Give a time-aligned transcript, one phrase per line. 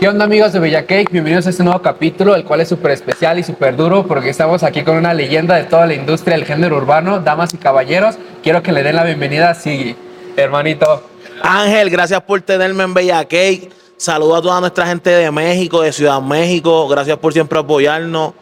[0.00, 1.10] ¿Qué onda amigos de Bella Cake?
[1.12, 4.62] Bienvenidos a este nuevo capítulo, el cual es súper especial y súper duro porque estamos
[4.62, 8.16] aquí con una leyenda de toda la industria del género urbano, damas y caballeros.
[8.42, 9.94] Quiero que le den la bienvenida a Sigui,
[10.38, 11.06] hermanito.
[11.42, 13.68] Ángel, gracias por tenerme en Bella Cake.
[14.00, 16.88] Saludos a toda nuestra gente de México, de Ciudad México.
[16.88, 18.32] Gracias por siempre apoyarnos.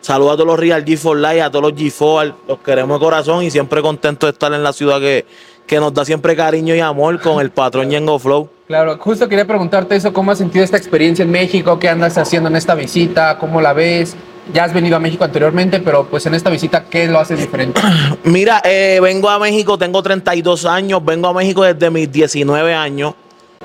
[0.00, 2.34] Saludos a todos los Real G4 Live, a todos los G4.
[2.48, 5.24] Los queremos de corazón y siempre contentos de estar en la ciudad que,
[5.68, 8.48] que nos da siempre cariño y amor con el patrón Yengo Flow.
[8.66, 11.78] Claro, justo quería preguntarte eso, ¿cómo has sentido esta experiencia en México?
[11.78, 13.38] ¿Qué andas haciendo en esta visita?
[13.38, 14.16] ¿Cómo la ves?
[14.52, 17.80] Ya has venido a México anteriormente, pero pues en esta visita, ¿qué lo hace diferente?
[18.24, 23.14] Mira, eh, vengo a México, tengo 32 años, vengo a México desde mis 19 años.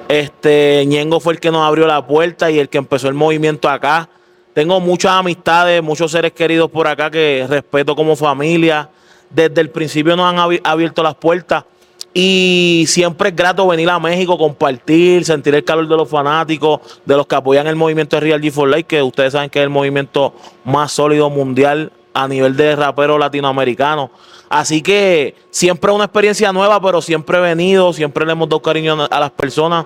[0.10, 3.70] Este, Ñengo fue el que nos abrió la puerta y el que empezó el movimiento
[3.70, 4.10] acá.
[4.56, 8.90] Tengo muchas amistades, muchos seres queridos por acá que respeto como familia.
[9.30, 11.64] Desde el principio nos han abierto las puertas.
[12.12, 17.16] Y siempre es grato venir a México, compartir, sentir el calor de los fanáticos, de
[17.16, 19.70] los que apoyan el movimiento de Real G4 Life, que ustedes saben que es el
[19.70, 20.34] movimiento
[20.66, 21.92] más sólido mundial
[22.24, 24.12] a nivel de rapero latinoamericano.
[24.50, 29.08] Así que siempre una experiencia nueva, pero siempre he venido, siempre le hemos dado cariño
[29.10, 29.86] a las personas.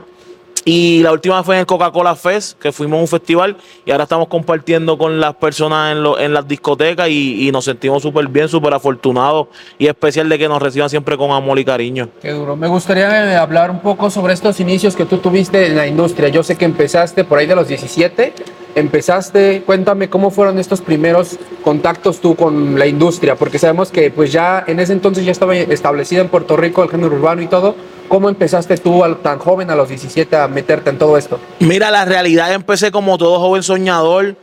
[0.66, 4.04] Y la última fue en el Coca-Cola Fest, que fuimos a un festival y ahora
[4.04, 8.74] estamos compartiendo con las personas en, en las discotecas y, nos sentimos súper bien, súper
[8.74, 9.48] afortunados
[9.78, 12.08] y especial de que nos reciban siempre con amor y cariño.
[12.24, 16.30] Me gustaría eh, hablar un poco sobre estos inicios que tú tuviste en la industria.
[16.30, 18.34] Yo sé que empezaste por ahí de los 17
[18.76, 24.32] empezaste, cuéntame cómo fueron estos primeros contactos tú con la industria, porque sabemos que pues
[24.32, 27.76] ya en ese entonces ya estaba establecido en Puerto Rico el género urbano y todo.
[28.08, 31.40] ¿Cómo empezaste tú tan joven a los 17 a meterte en todo esto?
[31.60, 34.36] Mira, la realidad empecé como todo joven soñador.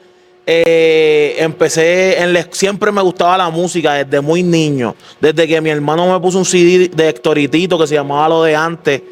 [0.46, 4.96] Eh, empecé en siempre me gustaba la música desde muy niño.
[5.20, 8.56] Desde que mi hermano me puso un CD de Hectoritito que se llamaba Lo de
[8.56, 9.02] Antes.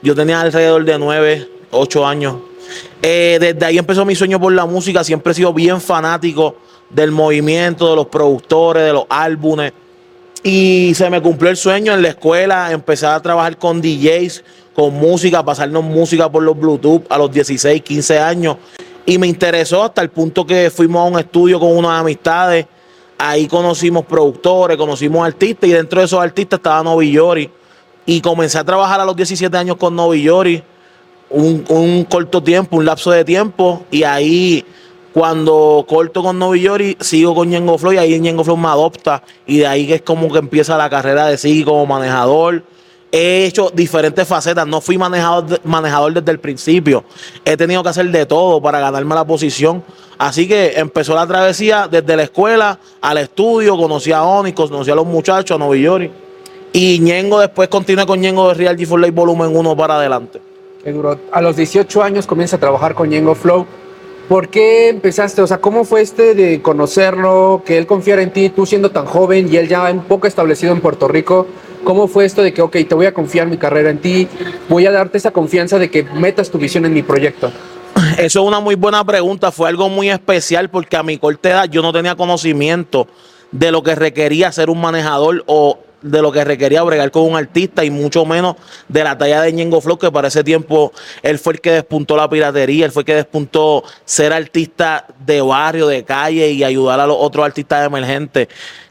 [0.00, 2.36] Yo tenía alrededor de 9, 8 años
[3.02, 5.04] eh, desde ahí empezó mi sueño por la música.
[5.04, 6.56] Siempre he sido bien fanático
[6.90, 9.72] del movimiento, de los productores, de los álbumes.
[10.42, 12.72] Y se me cumplió el sueño en la escuela.
[12.72, 14.44] Empecé a trabajar con DJs,
[14.74, 18.56] con música, pasarnos música por los Bluetooth a los 16, 15 años.
[19.04, 22.66] Y me interesó hasta el punto que fuimos a un estudio con unas amistades.
[23.18, 27.50] Ahí conocimos productores, conocimos artistas y dentro de esos artistas estaba Novi Yori.
[28.04, 30.62] Y comencé a trabajar a los 17 años con Novi Yori
[31.30, 34.64] un, corto tiempo, un lapso de tiempo, y ahí
[35.12, 39.58] cuando corto con Novillori, sigo con Ñengo Flow y ahí Ñengo Flow me adopta y
[39.58, 42.62] de ahí que es como que empieza la carrera de Sigui como manejador.
[43.10, 47.04] He hecho diferentes facetas, no fui manejador, manejador desde el principio.
[47.46, 49.82] He tenido que hacer de todo para ganarme la posición.
[50.18, 54.94] Así que empezó la travesía desde la escuela al estudio, conocí a Oni, conocí a
[54.94, 56.10] los muchachos, a Novillori.
[56.74, 60.45] Y Ñengo después continué con Ñengo de Real G4 Life Volumen 1 para adelante.
[61.32, 63.66] A los 18 años comienza a trabajar con Yengo Flow.
[64.28, 65.42] ¿Por qué empezaste?
[65.42, 69.04] O sea, ¿cómo fue este de conocerlo, que él confiara en ti, tú siendo tan
[69.04, 71.46] joven y él ya un poco establecido en Puerto Rico?
[71.82, 74.28] ¿Cómo fue esto de que, ok, te voy a confiar mi carrera en ti,
[74.68, 77.50] voy a darte esa confianza de que metas tu visión en mi proyecto?
[78.18, 81.64] Eso es una muy buena pregunta, fue algo muy especial porque a mi corta edad
[81.64, 83.08] yo no tenía conocimiento
[83.52, 85.78] de lo que requería ser un manejador o
[86.10, 88.56] de lo que requería bregar con un artista y mucho menos
[88.88, 92.16] de la talla de Ñengo Flow, que para ese tiempo él fue el que despuntó
[92.16, 97.00] la piratería, él fue el que despuntó ser artista de barrio, de calle y ayudar
[97.00, 98.48] a los otros artistas emergentes.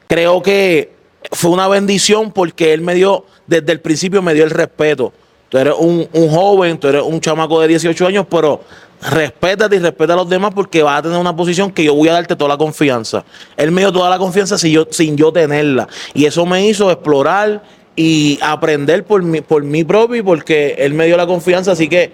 [0.08, 0.94] Creo que
[1.32, 5.14] fue una bendición porque él me dio, desde el principio me dio el respeto.
[5.50, 8.62] Tú eres un, un joven, tú eres un chamaco de 18 años, pero
[9.02, 12.10] respétate y respeta a los demás porque vas a tener una posición que yo voy
[12.10, 13.24] a darte toda la confianza.
[13.58, 15.88] Él me dio toda la confianza sin yo, sin yo tenerla.
[16.14, 17.64] Y eso me hizo explorar
[17.96, 21.72] y aprender por mí, por mí propio y porque él me dio la confianza.
[21.72, 22.12] Así que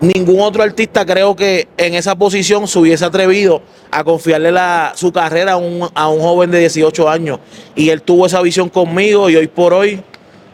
[0.00, 5.12] ningún otro artista creo que en esa posición se hubiese atrevido a confiarle la, su
[5.12, 7.38] carrera a un, a un joven de 18 años.
[7.74, 10.02] Y él tuvo esa visión conmigo y hoy por hoy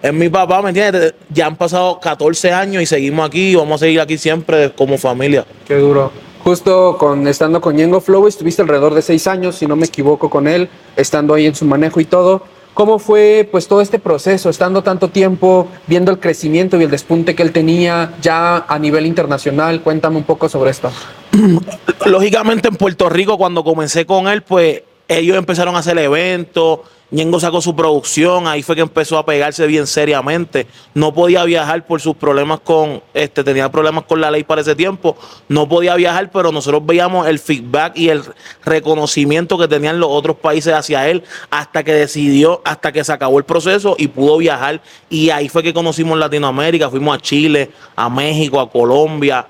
[0.03, 1.15] es mi papá, ¿me entiendes?
[1.31, 4.99] Ya han pasado 14 años y seguimos aquí y vamos a seguir aquí siempre como
[4.99, 5.45] familia.
[5.67, 6.13] Qué duro.
[6.45, 10.31] Justo con estando con Yengo Flow estuviste alrededor de 6 años, si no me equivoco
[10.31, 12.43] con él, estando ahí en su manejo y todo.
[12.77, 17.35] ¿Cómo fue pues todo este proceso, estando tanto tiempo, viendo el crecimiento y el despunte
[17.35, 19.81] que él tenía ya a nivel internacional?
[19.81, 20.91] Cuéntame un poco sobre esto.
[22.05, 27.39] Lógicamente en Puerto Rico cuando comencé con él, pues ellos empezaron a hacer eventos, Ñengo
[27.39, 30.67] sacó su producción, ahí fue que empezó a pegarse bien seriamente.
[30.93, 34.75] No podía viajar por sus problemas con, este, tenía problemas con la ley para ese
[34.75, 35.17] tiempo.
[35.49, 38.25] No podía viajar, pero nosotros veíamos el feedback y el
[38.65, 43.39] reconocimiento que tenían los otros países hacia él hasta que decidió, hasta que se acabó
[43.39, 44.81] el proceso y pudo viajar.
[45.09, 49.47] Y ahí fue que conocimos Latinoamérica, fuimos a Chile, a México, a Colombia,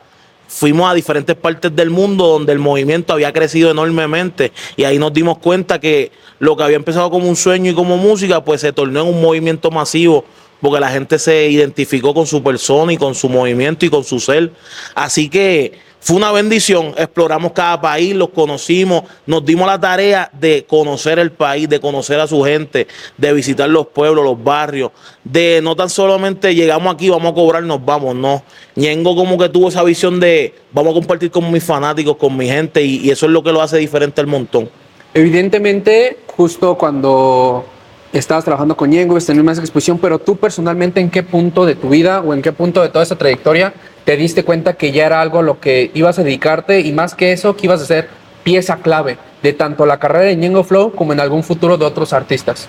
[0.49, 5.13] fuimos a diferentes partes del mundo donde el movimiento había crecido enormemente y ahí nos
[5.13, 8.73] dimos cuenta que lo que había empezado como un sueño y como música, pues se
[8.73, 10.25] tornó en un movimiento masivo
[10.61, 14.21] porque la gente se identificó con su persona y con su movimiento y con su
[14.21, 14.53] ser.
[14.95, 20.65] Así que fue una bendición, exploramos cada país, los conocimos, nos dimos la tarea de
[20.65, 24.93] conocer el país, de conocer a su gente, de visitar los pueblos, los barrios,
[25.25, 28.43] de no tan solamente llegamos aquí, vamos a cobrar, nos vamos, no.
[28.77, 32.47] Ñengo como que tuvo esa visión de vamos a compartir con mis fanáticos, con mi
[32.47, 34.71] gente, y, eso es lo que lo hace diferente al montón.
[35.13, 37.65] Evidentemente, justo cuando
[38.13, 41.89] estabas trabajando con Ñengo, en más exposición, pero tú personalmente, ¿en qué punto de tu
[41.89, 43.75] vida o en qué punto de toda esa trayectoria
[44.05, 47.15] te diste cuenta que ya era algo a lo que ibas a dedicarte y más
[47.15, 48.09] que eso, que ibas a ser
[48.45, 52.13] pieza clave de tanto la carrera de Ñengo Flow como en algún futuro de otros
[52.13, 52.69] artistas?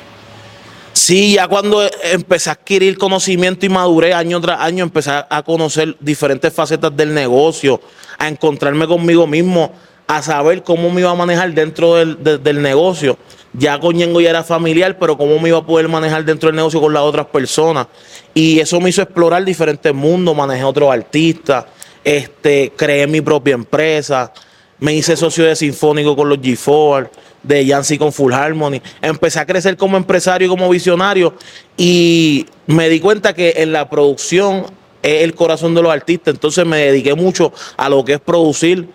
[0.93, 5.95] Sí, ya cuando empecé a adquirir conocimiento y madurez año tras año, empecé a conocer
[5.99, 7.79] diferentes facetas del negocio,
[8.17, 9.71] a encontrarme conmigo mismo,
[10.07, 13.17] a saber cómo me iba a manejar dentro del, del negocio.
[13.53, 16.55] Ya con Ñengo ya era familiar, pero cómo me iba a poder manejar dentro del
[16.55, 17.87] negocio con las otras personas.
[18.33, 21.65] Y eso me hizo explorar diferentes mundos, manejé otros artistas,
[22.03, 24.31] este, creé mi propia empresa,
[24.79, 27.09] me hice socio de Sinfónico con los G4,
[27.43, 28.81] de Yancy con Full Harmony.
[29.01, 31.33] Empecé a crecer como empresario y como visionario
[31.75, 34.65] y me di cuenta que en la producción
[35.01, 38.87] es el corazón de los artistas, entonces me dediqué mucho a lo que es producir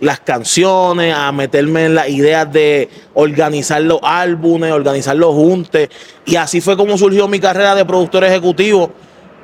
[0.00, 5.88] las canciones, a meterme en las ideas de organizar los álbumes, organizar los juntes.
[6.24, 8.92] Y así fue como surgió mi carrera de productor ejecutivo,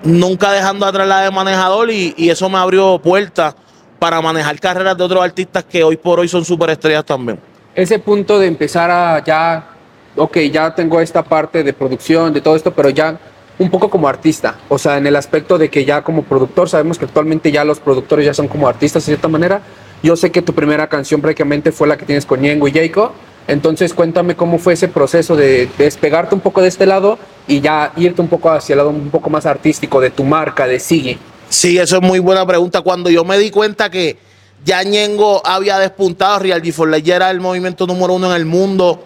[0.03, 3.55] nunca dejando atrás la de manejador y, eso me abrió puertas
[3.99, 7.39] para manejar carreras de otros artistas que hoy por hoy son superestrellas también.
[7.75, 9.71] Ese punto de empezar a ya,
[10.17, 13.19] ok, ya tengo esta parte de producción, de todo esto, pero ya
[13.59, 16.99] un poco como artista, o sea, en el aspecto de que ya como productor, sabemos
[16.99, 19.63] que actualmente ya los productores ya son como artistas de cierta manera,
[20.03, 23.13] yo sé que tu primera canción prácticamente fue la que tienes con Ñengo y Jacob.
[23.49, 27.93] Entonces cuéntame cómo fue ese proceso de, despegarte un poco de este lado y ya
[27.97, 31.19] irte un poco hacia el lado un poco más artístico de tu marca, de Sigue.
[31.49, 32.81] Sí, eso es muy buena pregunta.
[32.83, 34.17] Cuando yo me di cuenta que
[34.65, 39.05] ya Ñengo había despuntado, Real G4 ya era el movimiento número uno en el mundo,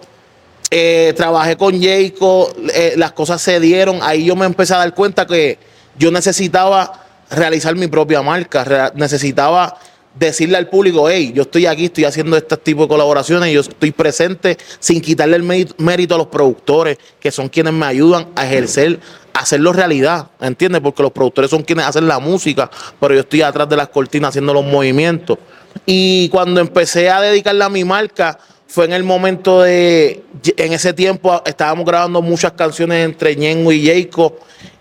[0.71, 4.95] eh, trabajé con Jacob, eh, las cosas se dieron, ahí yo me empecé a dar
[4.95, 5.59] cuenta que
[5.99, 9.79] yo necesitaba realizar mi propia marca, necesitaba
[10.19, 13.91] decirle al público, hey, yo estoy aquí, estoy haciendo este tipo de colaboraciones, yo estoy
[13.91, 15.43] presente sin quitarle el
[15.79, 18.99] mérito a los productores, que son quienes me ayudan a ejercer,
[19.33, 20.81] a hacerlo realidad, ¿entiendes?
[20.81, 24.31] Porque los productores son quienes hacen la música, pero yo estoy atrás de las cortinas
[24.31, 25.39] haciendo los movimientos.
[25.85, 30.25] Y cuando empecé a dedicarle a mi marca, fue en el momento de,
[30.57, 34.35] en ese tiempo estábamos grabando muchas canciones entre Ñengo y Jacob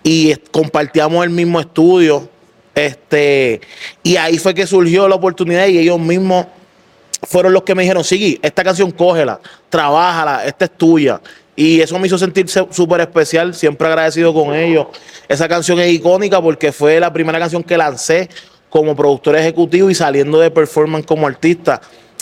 [0.03, 2.29] y compartíamos el mismo estudio
[2.75, 3.61] este,
[4.03, 6.45] y ahí fue que surgió la oportunidad y ellos mismos
[7.23, 9.39] fueron los que me dijeron, sí, esta canción cógela,
[9.69, 11.21] trabájala, esta es tuya.
[11.55, 14.87] Y eso me hizo sentirse súper especial, siempre agradecido con ellos.
[15.27, 18.29] Esa canción es icónica porque fue la primera canción que lancé
[18.69, 21.79] como productor ejecutivo y saliendo de performance como artista.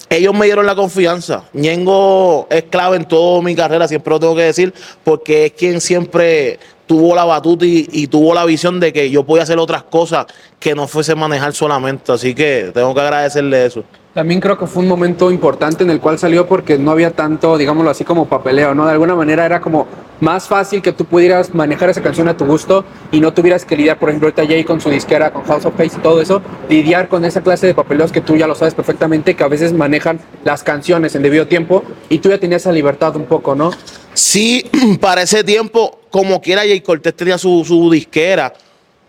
[0.08, 1.46] Ellos me dieron la confianza.
[1.54, 4.72] Ñengo es clave en toda mi carrera, siempre lo tengo que decir,
[5.04, 9.44] porque es quien siempre tuvo la batuta y, tuvo la visión de que yo podía
[9.44, 10.26] hacer otras cosas
[10.60, 12.12] que no fuese manejar solamente.
[12.12, 13.84] Así que tengo que agradecerle eso.
[14.14, 17.58] También creo que fue un momento importante en el cual salió porque no había tanto,
[17.58, 18.86] digámoslo así, como papeleo, ¿no?
[18.86, 19.88] De alguna manera era como
[20.20, 23.76] más fácil que tú pudieras manejar esa canción a tu gusto y no tuvieras que
[23.76, 26.44] lidiar, por ejemplo, ahorita Jay con su disquera, con House of Face y todo eso,
[26.70, 29.74] lidiar con esa clase de papeleos que tú ya lo sabes perfectamente, que a veces
[29.74, 33.72] manejan las canciones en debido tiempo y tú ya tenías esa libertad un poco, ¿no?
[34.14, 34.66] Sí,
[35.02, 38.54] para ese tiempo, como quiera, Jay Cortés tenía su, su disquera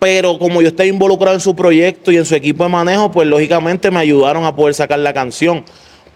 [0.05, 3.27] pero como yo estoy involucrado en su proyecto y en su equipo de manejo, pues
[3.27, 5.65] lógicamente me ayudaron a poder sacar la canción.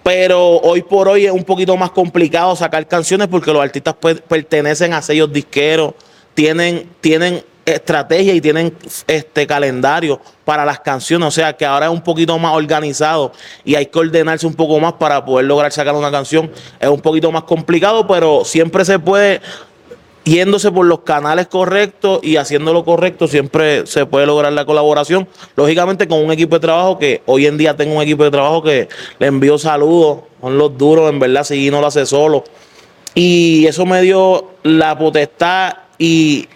[0.03, 3.95] Pero hoy por hoy es un poquito más complicado sacar canciones porque los artistas
[4.29, 5.95] pertenecen a sellos disqueros,
[6.35, 7.43] tienen, tienen
[7.75, 12.39] estrategia y tienen este calendario para las canciones, o sea que ahora es un poquito
[12.39, 13.33] más organizado
[13.65, 16.51] y hay que ordenarse un poco más para poder lograr sacar una canción.
[16.81, 19.41] Es un poquito más complicado, pero siempre se puede
[20.29, 25.27] yéndose por los canales correctos y haciendo lo correcto, siempre se puede lograr la colaboración.
[25.57, 28.63] Lógicamente con un equipo de trabajo que hoy en día tengo un equipo de trabajo
[28.63, 32.45] que le envío saludos, son los duros, en verdad, si no lo hace solo.
[33.15, 36.47] Y eso me dio la potestad y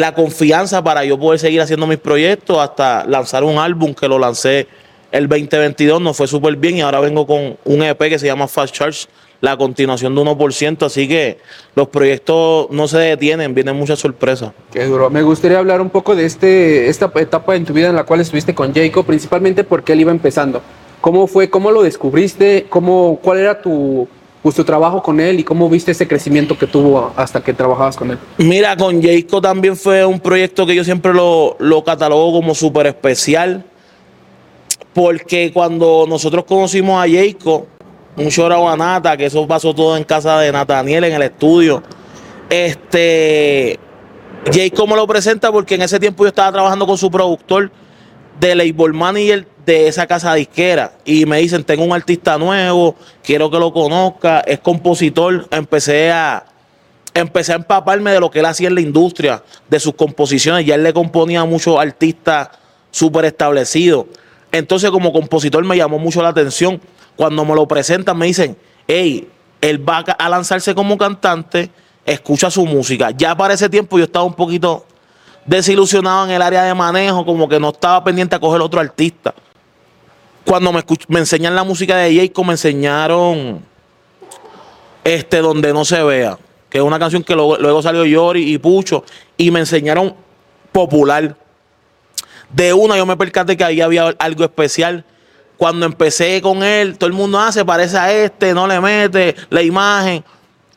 [0.00, 4.18] la confianza para yo poder seguir haciendo mis proyectos hasta lanzar un álbum que lo
[4.18, 4.66] lancé
[5.12, 8.48] el 2022, no fue súper bien y ahora vengo con un EP que se llama
[8.48, 9.08] Fast Charge,
[9.42, 11.36] la continuación de 1%, así que
[11.74, 14.52] los proyectos no se detienen, vienen muchas sorpresas.
[14.72, 15.10] Qué duro.
[15.10, 18.20] Me gustaría hablar un poco de este, esta etapa en tu vida en la cual
[18.20, 20.62] estuviste con Jacob, principalmente porque él iba empezando.
[21.02, 21.50] ¿Cómo fue?
[21.50, 22.66] ¿Cómo lo descubriste?
[22.70, 24.08] ¿Cómo, ¿Cuál era tu,
[24.42, 27.96] pues, tu trabajo con él y cómo viste ese crecimiento que tuvo hasta que trabajabas
[27.96, 28.18] con él?
[28.38, 32.86] Mira, con Jacob también fue un proyecto que yo siempre lo, lo catalogo como súper
[32.86, 33.64] especial
[34.92, 37.66] porque cuando nosotros conocimos a Jacob,
[38.16, 41.82] un chorado a Nata, que eso pasó todo en casa de Nataniel en el estudio,
[42.48, 43.78] este,
[44.52, 47.70] Jacob me lo presenta porque en ese tiempo yo estaba trabajando con su productor
[48.40, 53.50] de label manager de esa casa disquera y me dicen, tengo un artista nuevo, quiero
[53.50, 56.46] que lo conozca, es compositor, empecé a
[57.12, 60.76] empecé a empaparme de lo que él hacía en la industria, de sus composiciones, ya
[60.76, 62.50] él le componía a muchos artistas
[62.90, 64.06] súper establecidos.
[64.52, 66.80] Entonces, como compositor, me llamó mucho la atención.
[67.16, 68.56] Cuando me lo presentan, me dicen,
[68.86, 69.28] hey,
[69.60, 71.70] él va a lanzarse como cantante,
[72.06, 73.10] escucha su música.
[73.10, 74.86] Ya para ese tiempo yo estaba un poquito
[75.50, 79.34] desilusionado en el área de manejo, como que no estaba pendiente a coger otro artista.
[80.46, 83.68] Cuando me, me enseñan la música de Jacob, me enseñaron
[85.02, 86.38] este Donde no se vea,
[86.68, 89.04] que es una canción que luego, luego salió Yori y Pucho,
[89.36, 90.14] y me enseñaron
[90.70, 91.36] popular
[92.52, 95.04] de una yo me percaté que ahí había algo especial.
[95.56, 99.34] Cuando empecé con él, todo el mundo hace, ah, parece a este, no le mete
[99.50, 100.24] la imagen.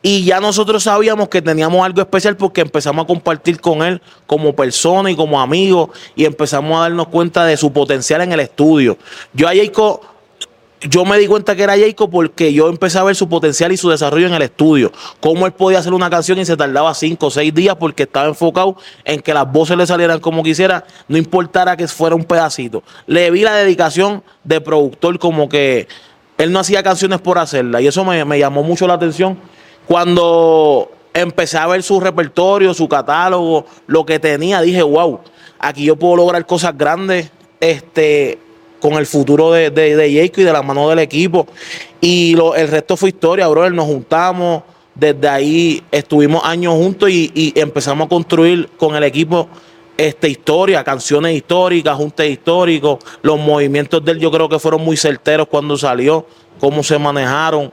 [0.06, 4.54] Y ya nosotros sabíamos que teníamos algo especial porque empezamos a compartir con él como
[4.54, 8.98] persona y como amigo y empezamos a darnos cuenta de su potencial en el estudio.
[9.32, 10.02] Yo a Jacob
[10.82, 13.78] yo me di cuenta que era Jacob porque yo empecé a ver su potencial y
[13.78, 14.92] su desarrollo en el estudio.
[15.20, 18.28] Cómo él podía hacer una canción y se tardaba cinco o seis días porque estaba
[18.28, 22.82] enfocado en que las voces le salieran como quisiera, no importara que fuera un pedacito.
[23.06, 25.88] Le vi la dedicación de productor como que
[26.36, 29.38] él no hacía canciones por hacerla y eso me, me llamó mucho la atención
[29.86, 35.20] cuando empecé a ver su repertorio, su catálogo, lo que tenía, dije, wow,
[35.58, 37.30] aquí yo puedo lograr cosas grandes.
[37.60, 38.38] Este,
[38.84, 41.46] con el futuro de, de, de y de la mano del equipo.
[42.02, 43.72] Y el resto fue historia, brother.
[43.72, 44.62] Nos juntamos,
[44.94, 49.48] desde ahí estuvimos años juntos y, empezamos a construir con el equipo
[49.96, 52.98] esta historia, canciones históricas, juntes históricos.
[53.22, 56.26] Los movimientos de él yo creo que fueron muy certeros cuando salió,
[56.60, 57.72] cómo se manejaron.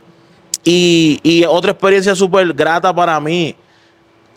[0.63, 3.55] Y, y otra experiencia súper grata para mí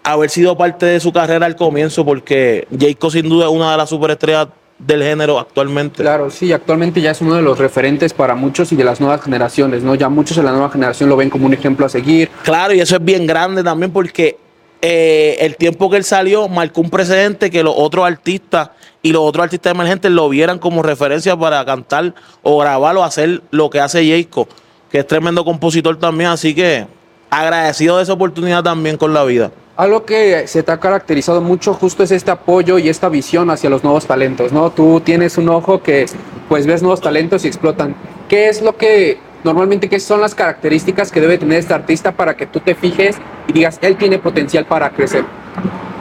[0.02, 3.76] haber sido parte de su carrera al comienzo, porque Jacob sin duda es una de
[3.78, 6.02] las superestrellas del género actualmente.
[6.02, 9.22] Claro, sí, actualmente ya es uno de los referentes para muchos y de las nuevas
[9.22, 9.94] generaciones, ¿no?
[9.94, 12.28] Ya muchos de la nueva generación lo ven como un ejemplo a seguir.
[12.42, 14.36] Claro, y eso es bien grande también porque
[14.82, 19.22] eh, el tiempo que él salió marcó un precedente que los otros artistas y los
[19.22, 23.80] otros artistas emergentes lo vieran como referencia para cantar o grabar o hacer lo que
[23.80, 24.48] hace Jacob,
[24.94, 26.86] que es tremendo compositor también, así que
[27.28, 29.50] agradecido de esa oportunidad también con la vida.
[29.76, 33.68] Algo que se te ha caracterizado mucho justo es este apoyo y esta visión hacia
[33.68, 34.70] los nuevos talentos, ¿no?
[34.70, 36.06] Tú tienes un ojo que
[36.48, 37.96] pues ves nuevos talentos y explotan.
[38.28, 42.36] ¿Qué es lo que normalmente qué son las características que debe tener este artista para
[42.36, 43.16] que tú te fijes
[43.48, 45.24] y digas, él tiene potencial para crecer?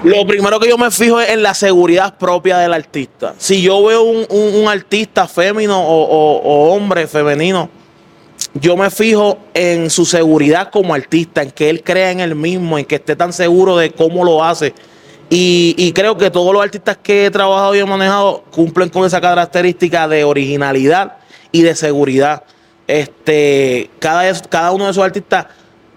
[0.04, 3.34] Lo primero que yo me fijo es en la seguridad propia del artista.
[3.40, 7.72] Si yo veo un, artista fémino o hombre femenino,
[8.54, 12.78] yo me fijo en su seguridad como artista, en que él crea en él mismo,
[12.78, 14.74] en que esté tan seguro de cómo lo hace.
[15.30, 19.20] Y, creo que todos los artistas que he trabajado y he manejado cumplen con esa
[19.20, 21.18] característica de originalidad
[21.52, 22.44] y de seguridad.
[22.86, 25.48] Este, cada, cada uno de esos artistas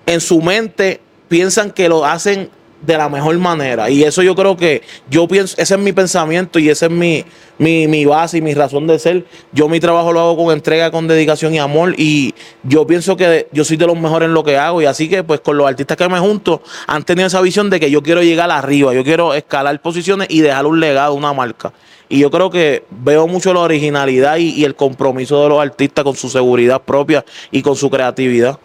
[0.06, 2.48] en su mente piensan que lo hacen
[2.82, 3.90] de la mejor manera.
[3.90, 7.24] Y eso yo creo que yo pienso, ese es mi pensamiento y ese es mi,
[7.58, 9.24] mi, base y mi razón de ser.
[9.52, 11.94] Yo mi trabajo lo hago con entrega, con dedicación y amor.
[11.96, 14.82] Y yo pienso que yo soy de los mejores en lo que hago.
[14.82, 17.80] Y así que pues con los artistas que me junto han tenido esa visión de
[17.80, 21.72] que yo quiero llegar arriba, yo quiero escalar posiciones y dejar un legado, una marca.
[22.08, 26.14] Y yo creo que veo mucho la originalidad y el compromiso de los artistas con
[26.14, 28.60] su seguridad propia y con su creatividad.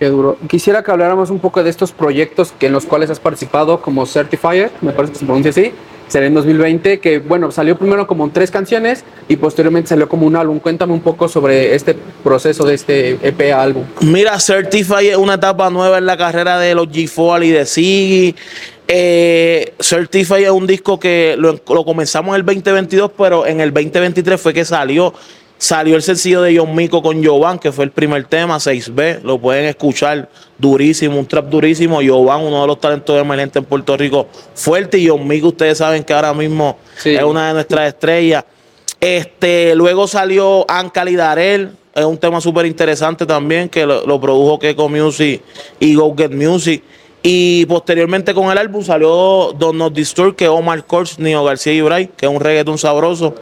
[0.00, 0.38] Qué duro.
[0.48, 4.06] Quisiera que habláramos un poco de estos proyectos que en los cuales has participado como
[4.06, 5.72] Certifier, me parece que se pronuncia así,
[6.08, 10.36] será en 2020, que bueno, salió primero como tres canciones y posteriormente salió como un
[10.36, 10.58] álbum.
[10.58, 13.84] Cuéntame un poco sobre este proceso de este EP álbum.
[14.00, 18.36] Mira, Certifier es una etapa nueva en la carrera de los G4 y de Siggy.
[18.88, 24.40] Eh, es un disco que lo, lo comenzamos en el 2022, pero en el 2023
[24.40, 25.12] fue que salió
[25.60, 29.20] Salió el sencillo de John Mico con Jovan, que fue el primer tema, 6B.
[29.22, 30.26] Lo pueden escuchar
[30.56, 32.00] durísimo, un trap durísimo.
[32.02, 34.96] Jovan, uno de los talentos emergentes en Puerto Rico, fuerte.
[34.96, 38.42] Y John Mico, ustedes saben que ahora mismo es una de nuestras estrellas.
[38.98, 44.88] Este, luego salió Ankali Darel, es un tema súper interesante también, que lo, produjo Keiko
[44.88, 45.42] Music
[45.78, 46.82] y Go Get Music.
[47.22, 51.82] Y posteriormente con el álbum salió Don't Not Disturb, que Omar Kors, Nio García y
[51.82, 53.34] Bray, que es un reggaeton sabroso.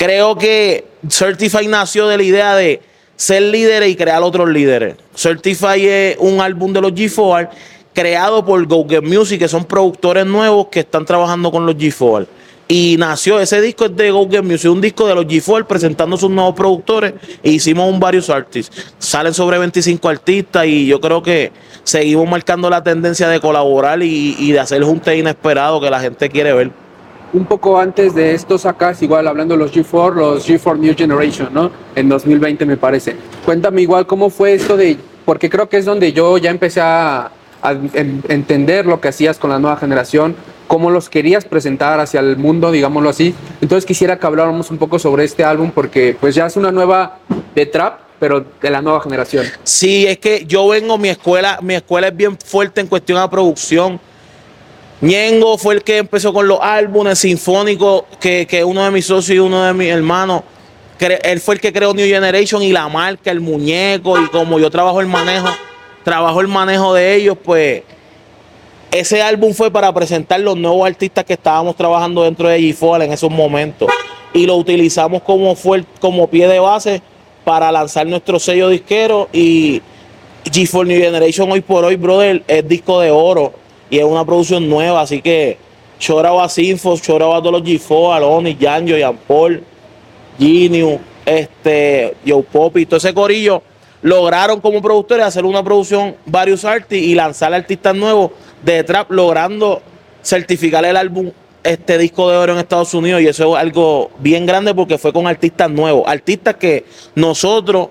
[0.00, 2.80] Creo que Certify nació de la idea de
[3.16, 4.96] ser líderes y crear otros líderes.
[5.14, 7.50] Certify es un álbum de los G4
[7.92, 12.26] creado por Go Music, que son productores nuevos que están trabajando con los G4.
[12.66, 16.30] Y nació ese disco es de Go Music, un disco de los G4 presentando sus
[16.30, 18.94] nuevos productores e hicimos un varios artistas.
[18.98, 21.52] Salen sobre 25 artistas y yo creo que
[21.84, 26.30] seguimos marcando la tendencia de colaborar y, y de hacer juntes inesperados que la gente
[26.30, 26.70] quiere ver
[27.32, 31.48] un poco antes de esto sacas igual hablando de los G4, los G4 New Generation,
[31.52, 31.70] ¿no?
[31.94, 33.16] En 2020 me parece.
[33.44, 37.30] Cuéntame igual cómo fue esto de, porque creo que es donde yo ya empecé a,
[37.62, 40.34] entender lo que hacías con la nueva generación,
[40.66, 43.34] cómo los querías presentar hacia el mundo, digámoslo así.
[43.60, 47.18] Entonces quisiera que habláramos un poco sobre este álbum porque pues ya es una nueva
[47.54, 49.44] de trap, pero de la nueva generación.
[49.62, 53.28] Sí, es que yo vengo, mi escuela, mi escuela es bien fuerte en cuestión de
[53.28, 54.00] producción
[55.00, 59.36] Ñengo fue el que empezó con los álbumes sinfónicos, que, que uno de mis socios
[59.36, 60.42] y uno de mis hermanos,
[60.98, 64.70] él fue el que creó New Generation y la marca, el muñeco, y como yo
[64.70, 65.48] trabajo el manejo,
[66.04, 67.82] trabajo el manejo de ellos, pues
[68.90, 73.12] ese álbum fue para presentar los nuevos artistas que estábamos trabajando dentro de G4 en
[73.12, 73.88] esos momentos.
[74.34, 77.00] Y lo utilizamos como, fue, como pie de base
[77.42, 79.80] para lanzar nuestro sello disquero y
[80.44, 83.54] G4 New Generation hoy por hoy, brother, es disco de oro
[83.90, 85.58] y es una producción nueva, así que
[85.98, 89.62] choraba a Sinfos, choraba a todos los G4, Aloni, Janjo, Jean Paul,
[90.38, 93.62] Genius, este, Joe Poppy, todo ese corillo
[94.02, 98.30] lograron como productores hacer una producción varios artistas y lanzar artistas nuevos
[98.62, 99.82] de trap, logrando
[100.22, 101.30] certificar el álbum
[101.62, 105.12] este disco de oro en Estados Unidos y eso es algo bien grande porque fue
[105.12, 107.88] con artistas nuevos, artistas que nosotros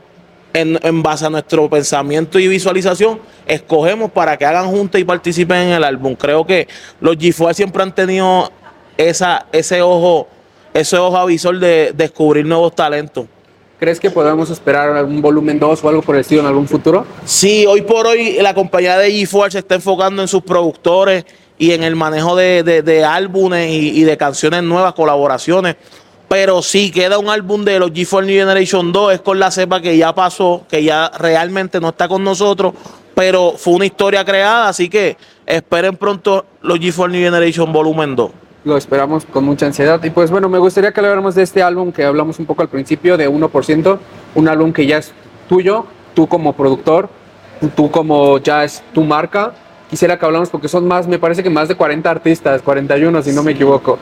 [0.54, 5.70] en, base a nuestro pensamiento y visualización, escogemos para que hagan juntas y participen en
[5.74, 6.16] el álbum.
[6.16, 6.68] Creo que
[7.00, 8.52] los G4 siempre han tenido
[8.98, 10.28] esa, ese ojo,
[10.74, 13.26] ese ojo avisor de descubrir nuevos talentos.
[13.80, 17.06] ¿Crees que podamos esperar un volumen 2 o algo por el estilo en algún futuro?
[17.24, 21.26] Sí, hoy por hoy la compañía de G4 se está enfocando en sus productores
[21.58, 25.78] y en el manejo de, álbumes y, y de canciones nuevas, colaboraciones
[26.30, 29.82] pero sí queda un álbum de los G4 New Generation 2, es con la cepa
[29.82, 32.74] que ya pasó, que ya realmente no está con nosotros,
[33.16, 38.32] pero fue una historia creada, así que esperen pronto los G4 New Generation Volumen 2.
[38.66, 40.04] Lo esperamos con mucha ansiedad.
[40.04, 42.70] Y pues bueno, me gustaría que habláramos de este álbum que hablamos un poco al
[42.70, 44.00] principio, de 1%,
[44.36, 45.12] un álbum que ya es
[45.48, 47.10] tuyo, tú como productor,
[47.76, 49.54] tú como ya es tu marca,
[49.90, 53.32] quisiera que hablamos porque son más, me parece que más de 40 artistas, 41 si
[53.32, 53.98] no me equivoco.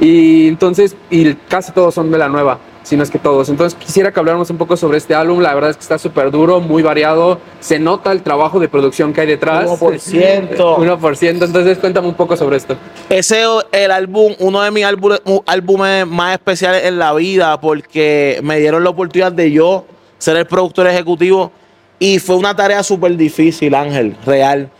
[0.00, 3.48] Y entonces, y casi todos son de la nueva, si no es que todos.
[3.48, 6.30] Entonces quisiera que habláramos un poco sobre este álbum, la verdad es que está súper
[6.30, 9.68] duro, muy variado, se nota el trabajo de producción que hay detrás.
[9.68, 10.56] 1%.
[10.56, 12.76] 1%, entonces cuéntame un poco sobre esto.
[13.08, 18.40] Ese es el álbum, uno de mis álbumes, álbumes más especiales en la vida porque
[18.42, 19.84] me dieron la oportunidad de yo
[20.18, 21.50] ser el productor ejecutivo
[21.98, 24.70] y fue una tarea súper difícil, Ángel, real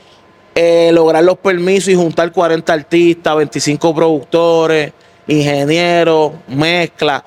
[0.54, 4.92] eh, lograr los permisos y juntar 40 artistas, 25 productores,
[5.26, 7.24] ingenieros, mezcla.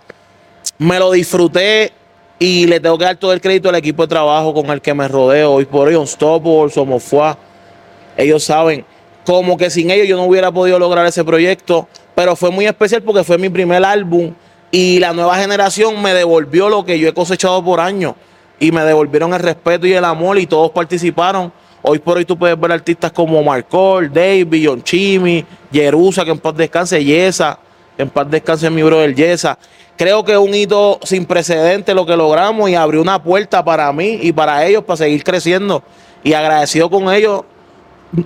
[0.77, 1.91] Me lo disfruté
[2.39, 4.93] y le tengo que dar todo el crédito al equipo de trabajo con el que
[4.93, 5.53] me rodeo.
[5.53, 7.37] Hoy por hoy, Unstoppable, Somos Fuá.
[8.15, 8.85] Ellos saben,
[9.25, 13.01] como que sin ellos yo no hubiera podido lograr ese proyecto, pero fue muy especial
[13.01, 14.33] porque fue mi primer álbum
[14.71, 18.13] y la nueva generación me devolvió lo que yo he cosechado por años
[18.59, 21.51] y me devolvieron el respeto y el amor y todos participaron
[21.89, 26.37] Hoy por hoy tú puedes ver artistas como Marcol, David, John Chimi, Jerusa, que en
[26.37, 27.57] paz descanse, Yesa,
[27.97, 29.57] en paz descanse mi brother Yesa.
[29.95, 33.93] Creo que es un hito sin precedente lo que logramos y abrió una puerta para
[33.93, 35.81] mí y para ellos para seguir creciendo.
[36.25, 37.43] Y agradecido con ellos,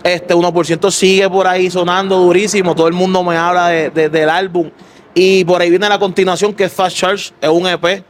[0.04, 2.74] este 1% sigue por ahí sonando durísimo.
[2.74, 4.71] Todo el mundo me habla del álbum.
[5.13, 8.04] Y por ahí viene la continuación que es Fast Charge, es un EP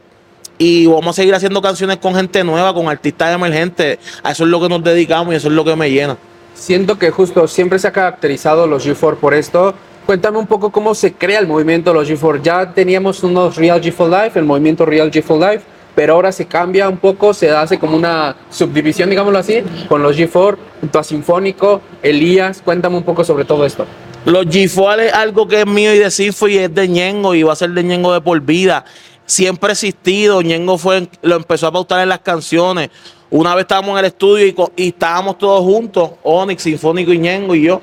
[0.62, 3.98] y vamos a seguir haciendo canciones con gente nueva, con artistas emergentes.
[4.22, 6.16] A eso es lo que nos dedicamos y eso es lo que me llena.
[6.54, 9.74] Siento que justo siempre se ha caracterizado los G4 por esto.
[10.06, 12.42] Cuéntame un poco cómo se crea el movimiento de los G4.
[12.42, 15.64] Ya teníamos unos Real G4 Life, el movimiento Real G4 Life,
[15.96, 20.16] pero ahora se cambia un poco, se hace como una subdivisión, digámoslo así, con los
[20.16, 22.62] G4, junto a Sinfónico, Elías.
[22.64, 23.84] Cuéntame un poco sobre todo esto.
[24.24, 27.42] Los G4 es algo que es mío y de Sinfo y es de Ñengo y
[27.42, 28.84] va a ser de Ñengo de por vida
[29.32, 30.42] siempre existido.
[30.42, 32.90] Ñengo fue, lo empezó a pautar en las canciones.
[33.30, 37.54] Una vez estábamos en el estudio y, y estábamos todos juntos, Onyx, Sinfónico y Ñengo
[37.54, 37.80] y yo.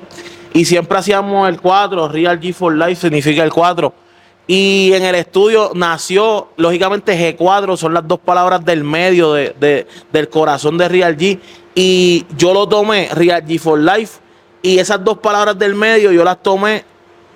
[0.52, 3.92] Y siempre hacíamos el 4, Real G for Life significa el 4.
[4.46, 10.28] Y en el estudio nació, lógicamente, G4, son las dos palabras del medio de, del
[10.28, 11.38] corazón de Real G.
[11.74, 14.18] Y yo lo tomé, Real G for Life,
[14.62, 16.84] y esas dos palabras del medio yo las tomé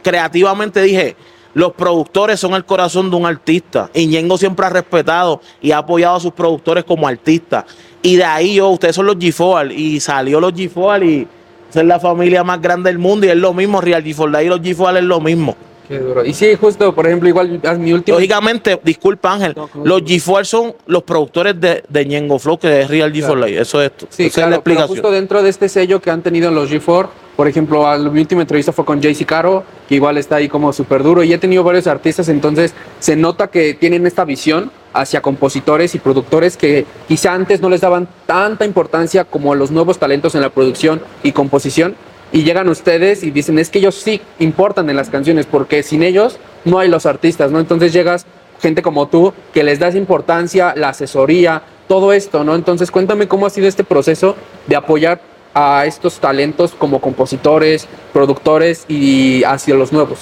[0.02, 1.16] creativamente, dije,
[1.54, 3.88] los productores son el corazón de un artista.
[3.94, 7.64] Ñengo siempre ha respetado y ha apoyado a sus productores como artistas.
[8.02, 11.28] Y de ahí yo, ustedes son los G4 y salió los G4 y
[11.72, 14.60] es la familia más grande del mundo y es lo mismo, Real G4 y los
[14.60, 15.56] G4 es lo mismo.
[15.98, 16.24] Qué duro.
[16.24, 18.18] Y sí, justo, por ejemplo, igual mi último.
[18.18, 19.54] Lógicamente, disculpa Ángel,
[19.84, 23.90] los G4 son los productores de, de Ñengo Flow, que es Real G4 Eso es
[23.90, 24.06] esto.
[24.10, 24.88] Sí, claro, es la explicación.
[24.88, 28.72] justo dentro de este sello que han tenido los G4, por ejemplo, mi última entrevista
[28.72, 31.86] fue con JC Caro, que igual está ahí como súper duro, y he tenido varios
[31.86, 37.60] artistas, entonces se nota que tienen esta visión hacia compositores y productores que quizá antes
[37.60, 41.96] no les daban tanta importancia como los nuevos talentos en la producción y composición.
[42.34, 46.02] Y llegan ustedes y dicen, es que ellos sí importan en las canciones, porque sin
[46.02, 47.60] ellos no hay los artistas, ¿no?
[47.60, 48.26] Entonces llegas
[48.60, 52.56] gente como tú que les das importancia, la asesoría, todo esto, ¿no?
[52.56, 54.34] Entonces cuéntame cómo ha sido este proceso
[54.66, 55.20] de apoyar
[55.54, 60.18] a estos talentos como compositores, productores y hacia los nuevos.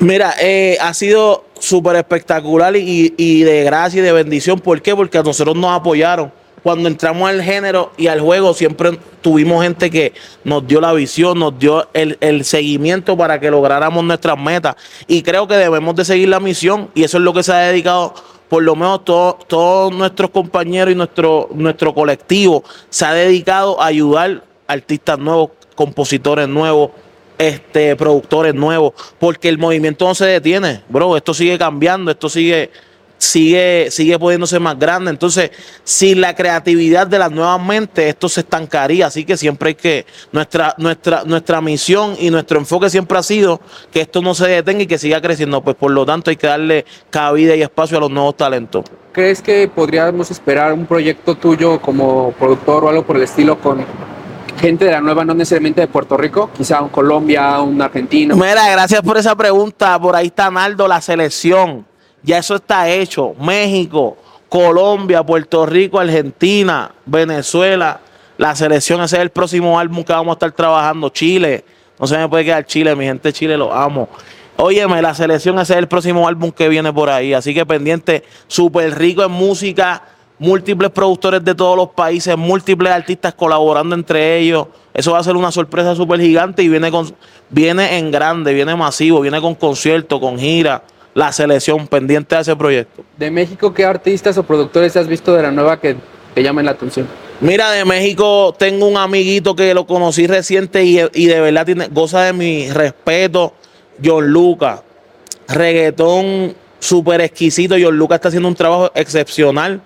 [0.00, 4.58] Mira, eh, ha sido súper espectacular y, de gracia y de bendición.
[4.60, 4.94] ¿Por qué?
[4.94, 6.30] Porque a nosotros nos apoyaron.
[6.62, 10.12] Cuando entramos al género y al juego, siempre tuvimos gente que
[10.44, 14.76] nos dio la visión, nos dio el, seguimiento para que lográramos nuestras metas.
[15.06, 17.58] Y creo que debemos de seguir la misión y eso es lo que se ha
[17.58, 18.14] dedicado
[18.48, 24.42] por lo menos todos nuestros compañeros y nuestro, nuestro colectivo se ha dedicado a ayudar
[24.66, 26.90] artistas nuevos, compositores nuevos,
[27.40, 32.70] este, productores nuevos, porque el movimiento no se detiene, bro, esto sigue cambiando, esto sigue,
[33.20, 35.10] sigue, sigue poniéndose más grande.
[35.10, 35.50] Entonces,
[35.84, 39.06] sin la creatividad de las nuevas mentes, esto se estancaría.
[39.06, 43.60] Así que siempre hay que, nuestra, nuestra, nuestra misión y nuestro enfoque siempre ha sido
[43.92, 45.62] que esto no se detenga y que siga creciendo.
[45.62, 48.84] Pues por lo tanto hay que darle cabida y espacio a los nuevos talentos.
[49.12, 53.84] ¿Crees que podríamos esperar un proyecto tuyo como productor o algo por el estilo con
[54.58, 58.36] gente de la nueva, no necesariamente de Puerto Rico, quizá un Colombia, un argentino.
[58.36, 59.98] Mira, gracias por esa pregunta.
[59.98, 61.86] Por ahí está Naldo, la selección.
[62.22, 63.34] Ya eso está hecho.
[63.40, 64.16] México,
[64.48, 68.00] Colombia, Puerto Rico, Argentina, Venezuela.
[68.36, 71.08] La selección, ese es el próximo álbum que vamos a estar trabajando.
[71.10, 71.64] Chile.
[71.98, 74.08] No se me puede quedar Chile, mi gente Chile lo amo.
[74.56, 77.34] Óyeme, la selección, ese es el próximo álbum que viene por ahí.
[77.34, 80.02] Así que pendiente, súper rico en música
[80.40, 84.66] múltiples productores de todos los países, múltiples artistas colaborando entre ellos.
[84.92, 87.14] Eso va a ser una sorpresa súper gigante y viene, con,
[87.50, 90.82] viene en grande, viene masivo, viene con concierto, con gira,
[91.14, 93.02] la selección pendiente de ese proyecto.
[93.16, 95.96] ¿De México qué artistas o productores has visto de la nueva que
[96.34, 97.06] te llamen la atención?
[97.40, 101.88] Mira, de México tengo un amiguito que lo conocí reciente y, y de verdad tiene,
[101.88, 103.54] goza de mi respeto,
[104.04, 104.82] John Lucas.
[105.48, 109.80] Reggaetón súper exquisito, John Lucas está haciendo un trabajo excepcional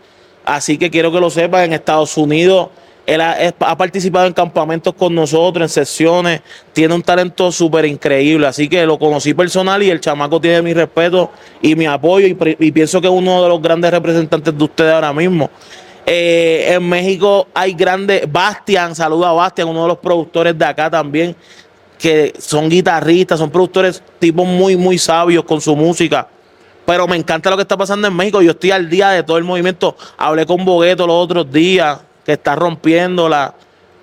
[0.45, 2.69] Así que quiero que lo sepas, en Estados Unidos
[3.07, 6.41] él ha, participado en campamentos con nosotros, en sesiones,
[6.73, 10.73] tiene un talento súper increíble, así que lo conocí personal y el chamaco tiene mi
[10.73, 14.93] respeto y mi apoyo y, pienso que es uno de los grandes representantes de ustedes
[14.93, 15.51] ahora mismo.
[16.07, 20.91] Eh, en México hay grandes, Bastian, saluda a Bastian, uno de los productores de acá
[20.91, 21.37] también,
[21.99, 26.29] que son guitarristas, son productores tipos muy, muy sabios con su música.
[26.87, 28.43] Pero me encanta lo que está pasando en México.
[28.43, 29.97] Yo estoy al día de todo el movimiento.
[30.19, 33.55] Hablé con Bogueto los otros días, que está rompiéndola.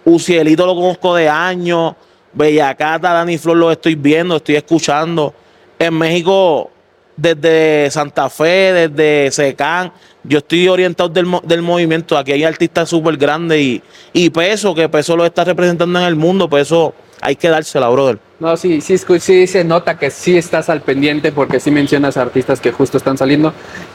[0.05, 1.95] Ucielito lo conozco de años.
[2.33, 5.33] Bellacata, Dani Flor lo estoy viendo, estoy escuchando.
[5.77, 6.71] En México,
[7.17, 9.91] desde Santa Fe, desde Secán,
[10.23, 12.17] yo estoy orientado del, movimiento.
[12.17, 16.15] Aquí hay artistas súper grandes y, y Peso, que Peso lo está representando en el
[16.15, 16.49] mundo.
[16.49, 18.19] Peso hay que dársela, brother.
[18.39, 22.59] No, sí, sí, sí se nota que sí estás al pendiente porque sí mencionas artistas
[22.59, 23.53] que justo están saliendo.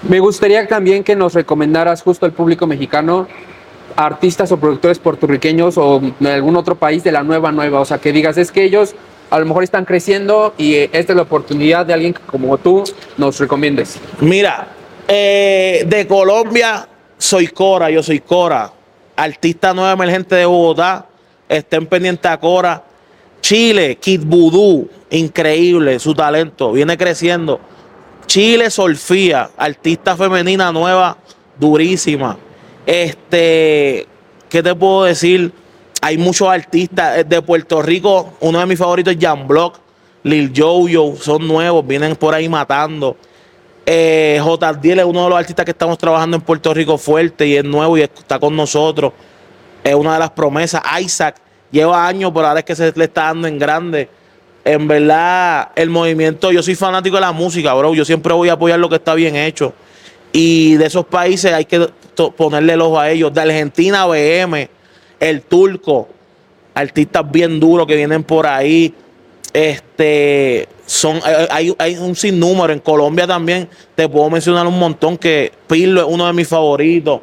[0.08, 3.26] Me gustaría también que nos recomendaras justo al público mexicano
[3.96, 7.98] artistas o productores puertorriqueños o de algún otro país de la nueva nueva, o sea,
[7.98, 8.94] que digas, es que ellos
[9.30, 12.85] a lo mejor están creciendo y esta es la oportunidad de alguien como tú
[13.16, 13.98] nos recomiendes.
[14.20, 14.68] Mira,
[15.09, 18.70] eh, de Colombia soy Cora, yo soy Cora,
[19.16, 21.06] artista nueva emergente de Bogotá,
[21.48, 22.85] estén pendientes a Cora
[23.46, 27.61] Chile, Kid Voodoo, increíble su talento, viene creciendo.
[28.26, 31.16] Chile, Solfía, artista femenina nueva,
[31.56, 32.37] durísima.
[32.87, 34.07] Este,
[34.49, 35.53] ¿qué te puedo decir?
[36.01, 38.35] Hay muchos artistas de Puerto Rico.
[38.40, 39.81] Uno de mis favoritos es Jan Block,
[40.22, 43.16] Lil Jojo, son nuevos, vienen por ahí matando.
[43.85, 47.64] Eh, es uno de los artistas que estamos trabajando en Puerto Rico fuerte y es
[47.64, 49.12] nuevo y está con nosotros.
[49.83, 50.81] Es una de las promesas.
[51.01, 51.37] Isaac
[51.72, 54.09] lleva años, pero ahora es que se le está dando en grande.
[54.64, 57.94] En verdad, el movimiento, yo soy fanático de la música, bro.
[57.94, 59.72] Yo siempre voy a apoyar lo que está bien hecho.
[60.33, 61.88] Y de esos países hay que
[62.37, 63.33] ponerle el ojo a ellos.
[63.33, 64.68] De Argentina, BM,
[65.20, 66.09] el turco,
[66.74, 68.92] artistas bien duros que vienen por ahí.
[69.52, 72.72] Este, son, hay, hay un sinnúmero.
[72.72, 77.20] En Colombia también te puedo mencionar un montón que Pirlo es uno de mis favoritos.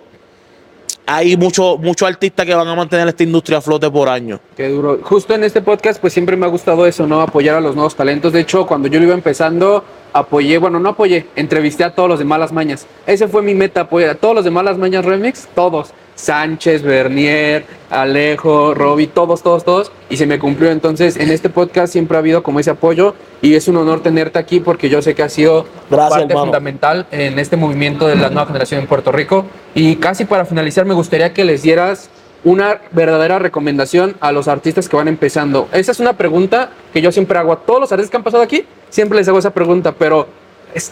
[1.05, 4.39] Hay muchos muchos artistas que van a mantener esta industria a flote por año.
[4.55, 4.99] Qué duro.
[5.03, 7.19] Justo en este podcast, pues siempre me ha gustado eso, ¿no?
[7.21, 8.31] Apoyar a los nuevos talentos.
[8.31, 12.19] De hecho, cuando yo lo iba empezando, apoyé, bueno, no apoyé, entrevisté a todos los
[12.19, 12.87] de Malas Mañas.
[13.05, 15.93] Ese fue mi meta, apoyar a todos los de Malas Mañas Remix, todos.
[16.15, 19.91] Sánchez, Bernier, Alejo, Roby, todos, todos, todos.
[20.09, 20.69] Y se me cumplió.
[20.69, 24.39] Entonces, en este podcast siempre ha habido como ese apoyo y es un honor tenerte
[24.39, 28.45] aquí porque yo sé que ha sido parte fundamental en este movimiento de la nueva
[28.45, 29.45] generación en Puerto Rico.
[29.73, 32.09] Y casi para finalizar, me gustaría que les dieras
[32.43, 35.67] una verdadera recomendación a los artistas que van empezando.
[35.71, 38.43] Esa es una pregunta que yo siempre hago a todos los artistas que han pasado
[38.43, 38.65] aquí.
[38.93, 40.27] Siempre les hago esa pregunta, pero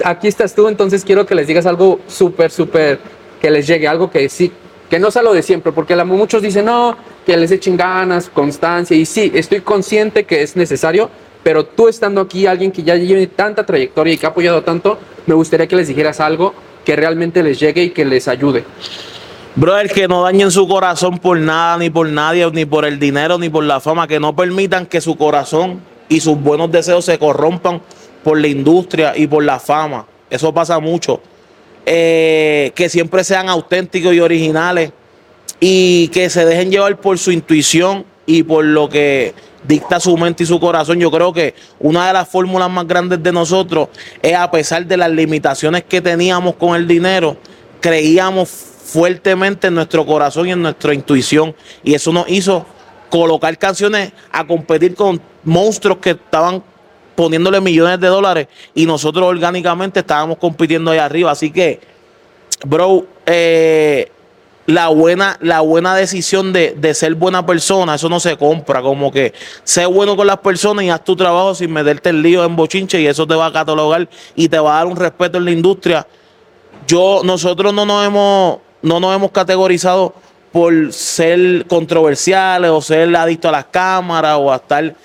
[0.03, 2.97] aquí estás tú, entonces quiero que les digas algo súper, súper,
[3.39, 4.51] que les llegue, algo que sí,
[4.89, 8.97] que no sea lo de siempre, porque muchos dicen, no, que les echen ganas, constancia,
[8.97, 11.11] y sí, estoy consciente que es necesario,
[11.43, 14.97] pero tú estando aquí, alguien que ya lleve tanta trayectoria y que ha apoyado tanto,
[15.27, 18.63] me gustaría que les dijeras algo que realmente les llegue y que les ayude.
[19.55, 23.37] Brother, que no dañen su corazón por nada, ni por nadie, ni por el dinero,
[23.37, 27.17] ni por la fama, que no permitan que su corazón y sus buenos deseos se
[27.17, 27.81] corrompan
[28.21, 30.05] por la industria y por la fama.
[30.29, 31.21] Eso pasa mucho.
[31.85, 34.91] Eh, que siempre sean auténticos y originales
[35.61, 40.43] y que se dejen llevar por su intuición y por lo que dicta su mente
[40.43, 40.99] y su corazón.
[40.99, 43.87] Yo creo que una de las fórmulas más grandes de nosotros
[44.21, 47.37] es a pesar de las limitaciones que teníamos con el dinero,
[47.79, 52.65] creíamos fuertemente en nuestro corazón y en nuestra intuición y eso nos hizo
[53.11, 56.63] colocar canciones a competir con monstruos que estaban
[57.13, 61.29] poniéndole millones de dólares y nosotros orgánicamente estábamos compitiendo ahí arriba.
[61.29, 61.81] Así que,
[62.65, 64.09] bro, eh,
[64.65, 68.81] la buena, la buena decisión de, ser buena persona, eso no se compra.
[68.81, 69.33] Como que
[69.65, 73.01] sé bueno con las personas y haz tu trabajo sin meterte el lío en bochinche
[73.01, 75.51] y eso te va a catalogar y te va a dar un respeto en la
[75.51, 76.07] industria.
[76.87, 80.13] Yo, nosotros no nos hemos, no nos hemos categorizado
[80.51, 84.95] por ser controversiales o ser adictos a las cámaras o a estar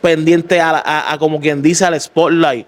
[0.00, 2.66] pendiente a, como quien dice, al spotlight.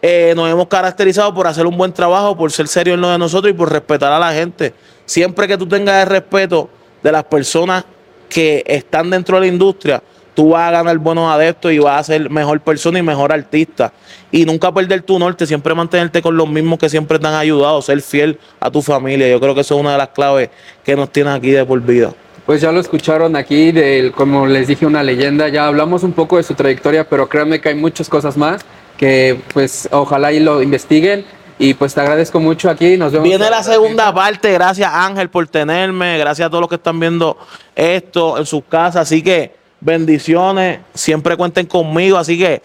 [0.00, 3.18] Eh, nos hemos caracterizado por hacer un buen trabajo, por ser serio en lo de
[3.18, 4.72] nosotros y por respetar a la gente.
[5.04, 6.70] Siempre que tú tengas el respeto
[7.02, 7.84] de las personas
[8.28, 10.02] que están dentro de la industria,
[10.38, 13.92] tú vas a ganar buenos adeptos y vas a ser mejor persona y mejor artista.
[14.30, 17.82] Y nunca perder tu norte, siempre mantenerte con los mismos que siempre te han ayudado,
[17.82, 19.28] ser fiel a tu familia.
[19.28, 20.50] Yo creo que eso es una de las claves
[20.84, 22.14] que nos tiene aquí de por vida.
[22.46, 25.48] Pues ya lo escucharon aquí, del, como les dije, una leyenda.
[25.48, 28.64] Ya hablamos un poco de su trayectoria, pero créanme que hay muchas cosas más
[28.96, 31.24] que pues ojalá y lo investiguen.
[31.58, 32.96] Y pues te agradezco mucho aquí.
[32.96, 33.26] Nos vemos.
[33.26, 34.52] Viene la segunda parte.
[34.52, 36.16] Gracias Ángel por tenerme.
[36.16, 37.36] Gracias a todos los que están viendo
[37.74, 39.02] esto en sus casas.
[39.02, 40.80] Así que bendiciones.
[40.94, 42.18] Siempre cuenten conmigo.
[42.18, 42.62] Así que,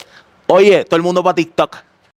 [0.47, 1.77] oye, todo el mundo para TikTok.